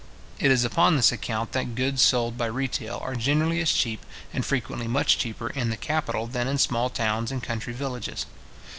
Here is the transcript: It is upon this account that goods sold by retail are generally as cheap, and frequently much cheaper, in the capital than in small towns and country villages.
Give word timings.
It 0.39 0.49
is 0.49 0.65
upon 0.65 0.95
this 0.95 1.11
account 1.11 1.51
that 1.51 1.75
goods 1.75 2.01
sold 2.01 2.35
by 2.35 2.47
retail 2.47 2.97
are 3.03 3.13
generally 3.15 3.61
as 3.61 3.71
cheap, 3.71 4.03
and 4.33 4.43
frequently 4.43 4.87
much 4.87 5.19
cheaper, 5.19 5.49
in 5.51 5.69
the 5.69 5.77
capital 5.77 6.25
than 6.25 6.47
in 6.47 6.57
small 6.57 6.89
towns 6.89 7.31
and 7.31 7.43
country 7.43 7.73
villages. 7.73 8.25